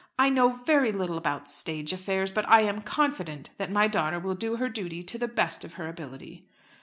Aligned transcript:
"I 0.17 0.31
know 0.31 0.49
very 0.49 0.91
little 0.91 1.15
about 1.19 1.47
stage 1.47 1.93
affairs, 1.93 2.31
but 2.31 2.49
I 2.49 2.61
am 2.61 2.81
confident 2.81 3.51
that 3.59 3.69
my 3.69 3.87
daughter 3.87 4.17
will 4.19 4.33
do 4.33 4.55
her 4.55 4.67
duty 4.67 5.03
to 5.03 5.19
the 5.19 5.27
best 5.27 5.63
of 5.63 5.73
her 5.73 5.87
ability." 5.87 6.43